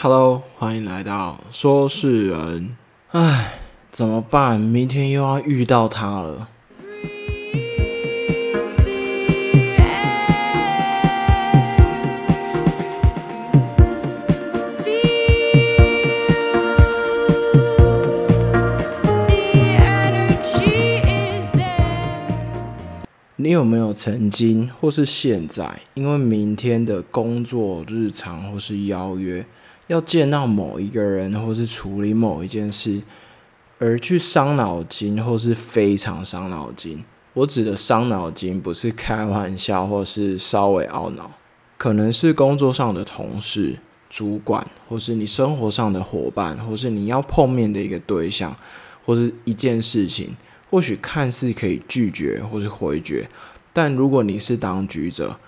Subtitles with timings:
[0.00, 2.76] Hello，欢迎来到说事人。
[3.10, 3.54] 唉，
[3.90, 4.60] 怎么办？
[4.60, 6.46] 明天又要遇到他了。
[23.34, 29.44] 你有没有曾经或是现在，因为明天的工作日常或是邀约，
[29.88, 33.02] 要见到某一个人或是处理某一件事，
[33.78, 37.04] 而去伤脑筋或是非常伤脑筋？
[37.34, 41.30] 我指的伤脑筋不是开玩笑或是稍微懊恼，
[41.76, 43.78] 可能是工作上的同事、
[44.10, 48.56] 主管，或是你生活上的伙伴，或是你要碰面的一个对象，
[49.04, 50.36] 或是一件事情。
[50.70, 53.26] 或许看似可以拒绝或是回绝，
[53.72, 55.38] 但如果你是当局者，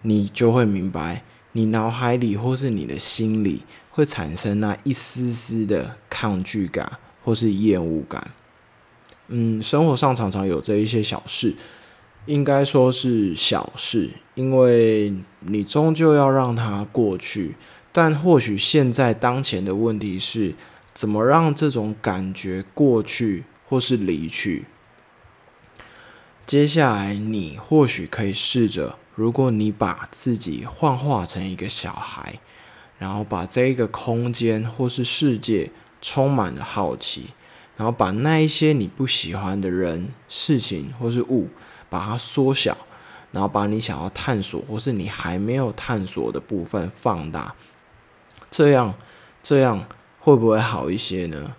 [0.00, 3.60] 你就会明白，你脑海里或是你的心里
[4.00, 8.30] 会产生那一丝丝的抗拒感或是厌恶感。
[9.28, 11.54] 嗯，生活上常常有这一些小事，
[12.26, 17.54] 应该说是小事，因为你终究要让它过去。
[17.92, 20.54] 但或许现在当前的问题是，
[20.94, 23.44] 怎么让这种感觉过去？
[23.66, 24.64] 或是离去。
[26.44, 32.40] 接下来，你或许可以试着，如果你把自己幻化成一个小孩，
[33.00, 35.70] 然后把这一个空间或是世界
[36.02, 37.30] 充满了好奇，
[37.78, 41.48] 然后把那一些你不喜欢的人、事情或是物，
[41.88, 42.76] 把它缩小，
[43.32, 47.54] 然后把你想要探索或是你还没有探索的部分放大，
[48.50, 48.94] 这样，
[49.42, 49.86] 这样
[50.18, 51.56] 会不会好一些呢？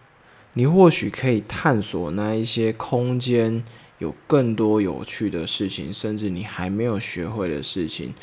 [0.53, 3.63] 你或许可以探索那一些空间，
[3.97, 8.13] 有更多有趣的事情，甚至你还没有学会的事情。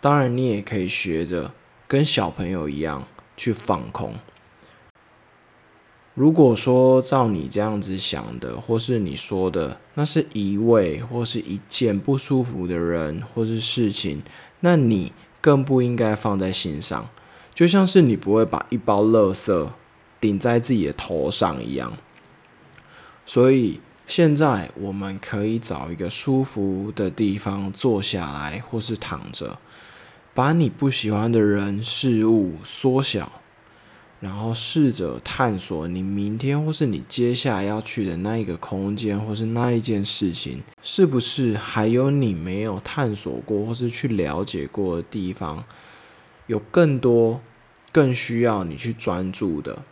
[0.00, 1.52] 当然，你也可以学着
[1.92, 4.14] 跟小朋友一样去放空。
[6.14, 14.22] 如果说照你这样子想的，或是你说的，那是一位或是一件不舒服的人或是事情，
[14.60, 17.10] 那你更不应该放在心上。
[17.54, 19.68] 就像是你不会把一包垃圾。
[20.18, 21.98] 顶在自己的头上一样，
[23.26, 29.58] 所以现在我们可以找一个舒服的地方坐下来，或是躺着，
[30.34, 33.32] 把你不喜欢的人事物缩小，
[34.20, 45.64] 然后试着探索你明天或是你接下来要去的那一个空间，或是那一件事情，是不是还有你没有探索过或是去了解过的地方，
[46.46, 47.40] 有更多
[47.90, 49.82] 更需要你去专注的。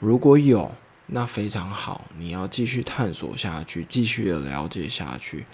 [0.00, 0.72] 如果有，
[1.06, 5.44] 那非常好，你要继续探索下去，继续的了解下去。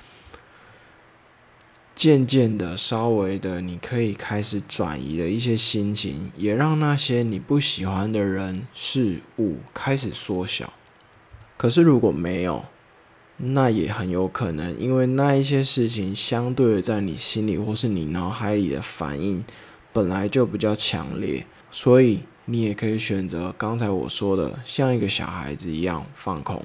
[1.99, 10.73] 渐渐的，稍微的，你可以开始转移的一些心情，也让那些你不喜欢的人事物开始缩小。
[11.57, 12.65] 可是如果没有，
[13.39, 19.45] 那也很有可能，因为那一些事情相对的在你心里或是你脑海里的反应
[19.93, 22.21] 本来就比较强烈，所以。
[22.51, 26.65] 你也可以选择刚才我说的，像一个小孩子一样放空，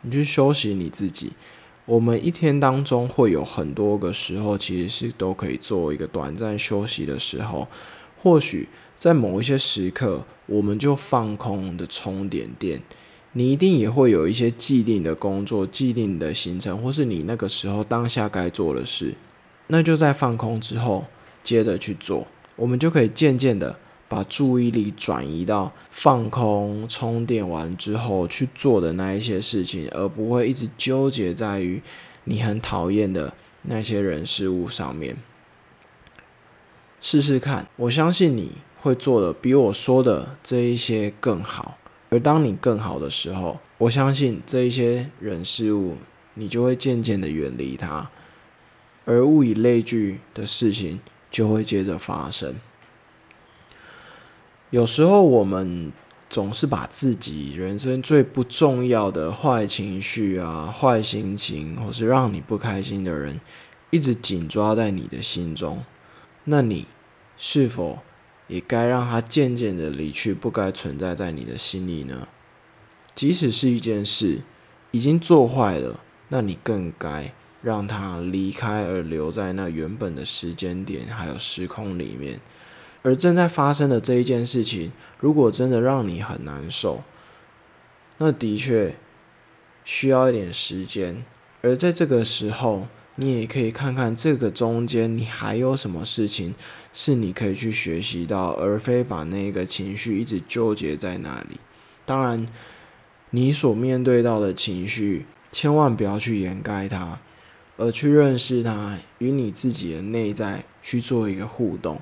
[0.00, 1.34] 你去休息你自己。
[1.84, 7.66] 我们一天当中会有很多个时候，其实是都可以做一个短暂休息的时候。
[8.22, 12.80] 或许在某一些时刻，我们就放空的充点电。
[13.32, 19.14] 你一定也会有一些既定的工作、既定的行程，或是你那个时候当下该做的事，
[19.66, 21.04] 那就在放空之后
[21.42, 22.26] 接着去做。
[22.54, 23.76] 我们就可以渐渐的。
[24.12, 31.80] 把注意力转移到放空、充电完之后去做的那一些事情，而不会一直纠结在于
[32.24, 35.16] 你很讨厌的那些人事物上面。
[37.00, 38.52] 试试看，我相信你
[38.82, 41.78] 会做的比我说的这一些更好。
[42.10, 45.96] 而当你更好的时候，我相信这一些人事物，
[46.34, 48.10] 你就会渐渐的远离它，
[49.06, 51.00] 而物以类聚的事情
[51.30, 52.54] 就会接着发生。
[54.72, 55.92] 有时候我们
[56.30, 63.38] 总是把自己人生最不重要的坏情绪啊、坏心情，或是让你不开心的人，
[63.90, 65.84] 一直紧抓在你的心中。
[66.44, 66.86] 那你
[67.36, 67.98] 是否
[68.48, 72.26] 也该让他渐渐的离去，不该存在在你的心里呢？
[73.14, 74.40] 即使是一件事
[74.90, 82.40] 已经做坏了，那你更该让他离开，而留在那原本的时间点还有时空里面。
[83.02, 87.02] 而正在发生的这一件事情，如果真的让你很难受，
[88.18, 88.96] 那的确
[89.84, 91.24] 需要一点时间。
[91.62, 96.54] 而在这个时候，你也可以看看这个中间你还有什么事情
[96.92, 101.60] 是你可以去学习到，而非把那个情绪一直纠结在那里。
[102.04, 102.48] 当然，
[103.30, 107.20] 你所面对到的情绪，千万不要去掩盖它，
[107.76, 112.00] 而去认识它，与你自己的内在去做一个互动，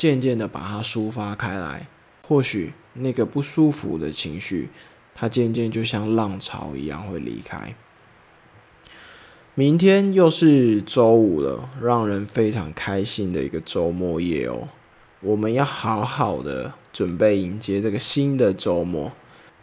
[0.00, 1.86] 渐渐的把它抒发开来。
[2.26, 4.70] 或许那个不舒服的情绪，
[5.14, 7.74] 它渐渐就像浪潮一样会离开。
[9.54, 14.68] 明天又是周五了，让人非常开心的一个周末夜哦。
[15.20, 19.12] 我们要好好的准备迎接这个新的周末。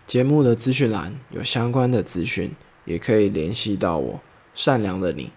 [0.06, 2.51] 节目的资讯栏有相关的资讯，
[2.86, 4.19] 也可以联系到我。
[4.54, 5.31] 善良的你，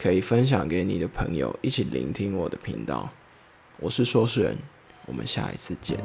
[0.00, 3.10] 可以分享给你的朋友，一起聆听我的频道。
[3.82, 4.56] 我是说事人，
[5.06, 5.98] 我们下一次见。